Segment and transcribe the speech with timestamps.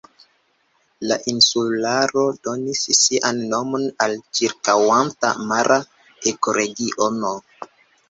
[1.11, 5.81] La insularo donis sian nomon al ĉirkaŭanta mara
[6.37, 7.41] ekoregiono.